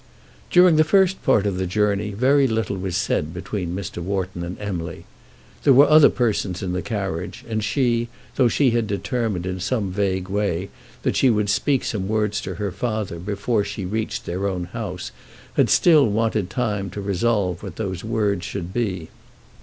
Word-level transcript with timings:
During 0.49 0.77
the 0.77 0.83
first 0.83 1.21
part 1.23 1.45
of 1.45 1.57
the 1.57 1.67
journey 1.67 2.09
very 2.09 2.47
little 2.47 2.75
was 2.75 2.97
said 2.97 3.35
between 3.35 3.75
Mr. 3.75 4.01
Wharton 4.01 4.43
and 4.43 4.59
Emily. 4.59 5.05
There 5.63 5.73
were 5.75 5.87
other 5.87 6.09
persons 6.09 6.63
in 6.63 6.71
the 6.73 6.81
carriage, 6.81 7.45
and 7.47 7.63
she, 7.63 8.07
though 8.35 8.47
she 8.47 8.71
had 8.71 8.87
determined 8.87 9.45
in 9.45 9.59
some 9.59 9.91
vague 9.91 10.27
way 10.27 10.69
that 11.03 11.15
she 11.17 11.29
would 11.29 11.51
speak 11.51 11.83
some 11.83 12.07
words 12.07 12.41
to 12.41 12.55
her 12.55 12.71
father 12.71 13.19
before 13.19 13.63
she 13.63 13.85
reached 13.85 14.25
their 14.25 14.47
own 14.47 14.63
house, 14.73 15.11
had 15.55 15.69
still 15.69 16.07
wanted 16.07 16.49
time 16.49 16.89
to 16.89 16.99
resolve 16.99 17.61
what 17.61 17.75
those 17.75 18.03
words 18.03 18.43
should 18.43 18.73
be. 18.73 19.09